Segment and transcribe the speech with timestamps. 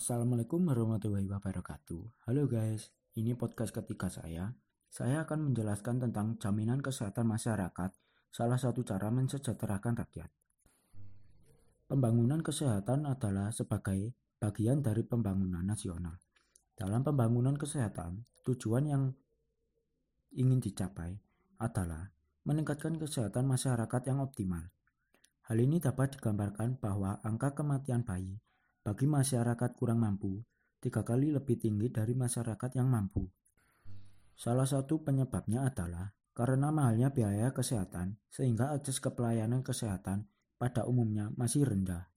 [0.00, 2.24] Assalamualaikum warahmatullahi wabarakatuh.
[2.24, 2.88] Halo guys,
[3.20, 4.48] ini podcast ketiga saya.
[4.88, 7.92] Saya akan menjelaskan tentang jaminan kesehatan masyarakat,
[8.32, 10.32] salah satu cara mensejahterakan rakyat.
[11.84, 16.16] Pembangunan kesehatan adalah sebagai bagian dari pembangunan nasional.
[16.72, 19.12] Dalam pembangunan kesehatan, tujuan yang
[20.32, 21.12] ingin dicapai
[21.60, 22.08] adalah
[22.48, 24.64] meningkatkan kesehatan masyarakat yang optimal.
[25.44, 28.40] Hal ini dapat digambarkan bahwa angka kematian bayi
[28.80, 30.40] bagi masyarakat kurang mampu
[30.80, 33.28] tiga kali lebih tinggi dari masyarakat yang mampu.
[34.32, 40.24] Salah satu penyebabnya adalah karena mahalnya biaya kesehatan sehingga akses ke pelayanan kesehatan
[40.56, 42.08] pada umumnya masih rendah.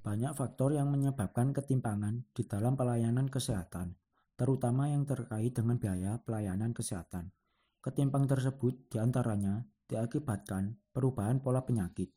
[0.00, 3.94] Banyak faktor yang menyebabkan ketimpangan di dalam pelayanan kesehatan,
[4.34, 7.30] terutama yang terkait dengan biaya pelayanan kesehatan.
[7.84, 12.08] Ketimpang tersebut di antaranya diakibatkan perubahan pola penyakit,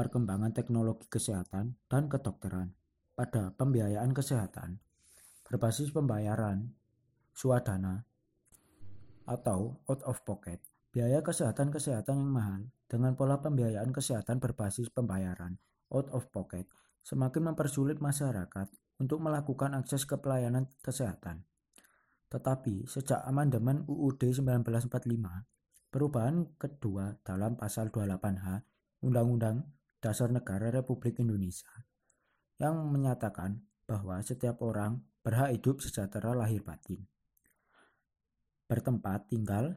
[0.00, 2.72] perkembangan teknologi kesehatan dan kedokteran
[3.12, 4.80] pada pembiayaan kesehatan
[5.44, 6.72] berbasis pembayaran
[7.36, 8.08] swadana
[9.28, 10.64] atau out of pocket.
[10.88, 15.60] Biaya kesehatan-kesehatan yang mahal dengan pola pembiayaan kesehatan berbasis pembayaran
[15.92, 16.64] out of pocket
[17.04, 18.72] semakin mempersulit masyarakat
[19.04, 21.44] untuk melakukan akses ke pelayanan kesehatan.
[22.32, 28.64] Tetapi sejak amandemen UUD 1945, perubahan kedua dalam pasal 28H
[29.04, 31.68] Undang-Undang Dasar Negara Republik Indonesia
[32.56, 37.04] yang menyatakan bahwa setiap orang berhak hidup sejahtera lahir batin,
[38.64, 39.76] bertempat tinggal,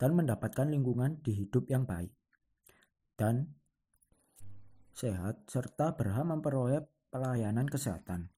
[0.00, 2.14] dan mendapatkan lingkungan di hidup yang baik
[3.18, 3.50] dan
[4.94, 8.30] sehat serta berhak memperoleh pelayanan kesehatan.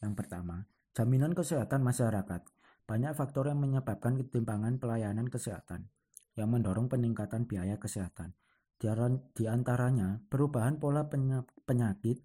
[0.00, 0.66] Yang pertama,
[0.96, 2.42] jaminan kesehatan masyarakat.
[2.82, 5.86] Banyak faktor yang menyebabkan ketimpangan pelayanan kesehatan
[6.34, 8.34] yang mendorong peningkatan biaya kesehatan.
[8.82, 12.18] Di antaranya perubahan pola penyakit,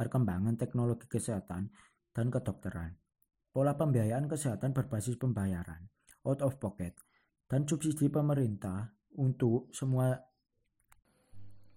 [0.00, 1.68] perkembangan teknologi kesehatan,
[2.16, 2.96] dan kedokteran.
[3.52, 5.84] Pola pembiayaan kesehatan berbasis pembayaran,
[6.24, 6.96] out of pocket,
[7.44, 10.16] dan subsidi pemerintah untuk semua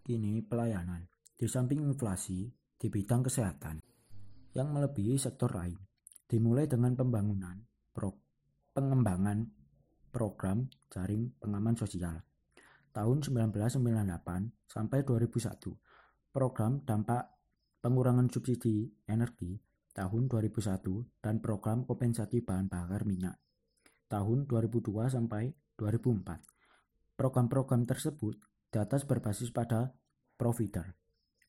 [0.08, 1.04] kini pelayanan,
[1.36, 2.48] di samping inflasi
[2.80, 3.84] di bidang kesehatan
[4.56, 5.76] yang melebihi sektor lain,
[6.24, 7.60] dimulai dengan pembangunan,
[7.92, 8.16] pro,
[8.72, 9.44] pengembangan
[10.16, 12.24] program jaring pengaman sosial,
[12.94, 17.34] tahun 1998 sampai 2001, program dampak
[17.82, 19.58] pengurangan subsidi energi
[19.98, 23.38] tahun 2001 dan program kompensasi bahan bakar minyak
[24.14, 27.18] tahun 2002 sampai 2004.
[27.18, 28.38] Program-program tersebut
[28.70, 29.94] di atas berbasis pada
[30.38, 30.94] provider,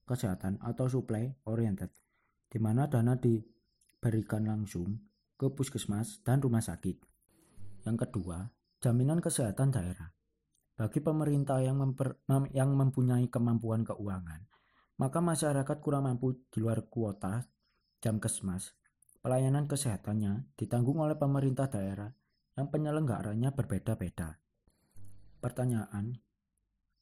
[0.08, 1.92] kesehatan atau supply oriented,
[2.48, 4.96] di mana dana diberikan langsung
[5.36, 6.96] ke puskesmas dan rumah sakit.
[7.84, 8.48] Yang kedua,
[8.80, 10.13] jaminan kesehatan daerah.
[10.74, 14.42] Bagi pemerintah yang, memper, mem, yang mempunyai kemampuan keuangan,
[14.98, 17.46] maka masyarakat kurang mampu di luar kuota
[18.02, 18.74] jam kesmas.
[19.22, 22.10] Pelayanan kesehatannya ditanggung oleh pemerintah daerah
[22.58, 24.36] yang penyelenggaranya berbeda-beda.
[25.38, 26.18] Pertanyaan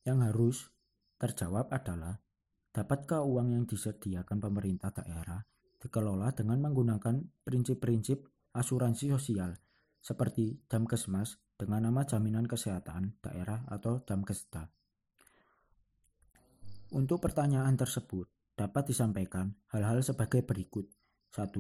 [0.04, 0.69] yang harus
[1.16, 2.21] terjawab adalah,
[2.77, 5.41] dapatkah uang yang disediakan pemerintah daerah
[5.81, 8.22] dikelola dengan menggunakan prinsip-prinsip
[8.53, 9.56] asuransi sosial
[9.99, 14.67] seperti jam kesmas dengan nama Jaminan Kesehatan Daerah atau Jamkesda.
[16.99, 18.27] Untuk pertanyaan tersebut,
[18.59, 20.91] dapat disampaikan hal-hal sebagai berikut.
[21.31, 21.55] 1.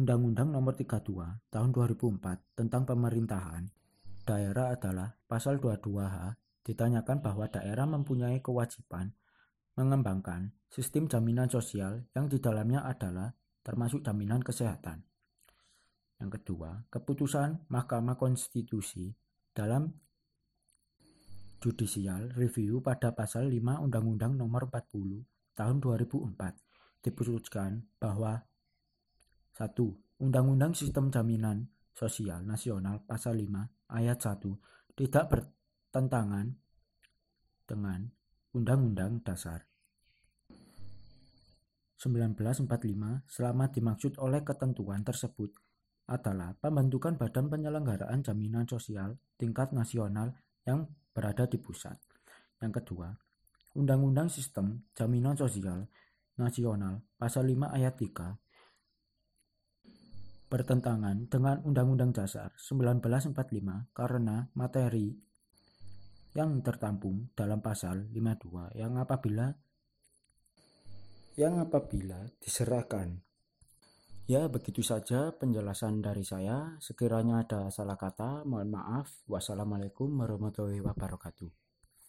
[0.00, 1.12] Undang-Undang Nomor 32
[1.52, 3.68] Tahun 2004 tentang Pemerintahan
[4.24, 6.34] Daerah adalah Pasal 22H
[6.66, 9.14] ditanyakan bahwa daerah mempunyai kewajiban
[9.76, 13.30] mengembangkan sistem jaminan sosial yang di dalamnya adalah
[13.62, 15.04] termasuk jaminan kesehatan.
[16.16, 19.12] Yang kedua, keputusan Mahkamah Konstitusi
[19.52, 19.92] dalam
[21.60, 28.44] Judicial Review pada pasal 5 Undang-Undang Nomor 40 Tahun 2004 diputuskan bahwa
[29.56, 29.72] 1.
[30.20, 31.64] Undang-Undang Sistem Jaminan
[31.96, 36.52] Sosial Nasional pasal 5 ayat 1 tidak bertentangan
[37.64, 38.04] dengan
[38.52, 39.64] Undang-Undang Dasar
[41.96, 45.56] 1945 selama dimaksud oleh ketentuan tersebut
[46.06, 51.98] adalah pembentukan Badan Penyelenggaraan Jaminan Sosial tingkat nasional yang berada di pusat.
[52.62, 53.10] Yang kedua,
[53.76, 55.84] Undang-Undang Sistem Jaminan Sosial
[56.38, 58.38] Nasional Pasal 5 Ayat 3
[60.46, 63.34] bertentangan dengan Undang-Undang Dasar 1945
[63.90, 65.10] karena materi
[66.38, 69.50] yang tertampung dalam pasal 52 yang apabila
[71.34, 73.25] yang apabila diserahkan
[74.26, 76.74] Ya, begitu saja penjelasan dari saya.
[76.82, 79.22] Sekiranya ada salah kata, mohon maaf.
[79.30, 81.65] Wassalamualaikum warahmatullahi wabarakatuh.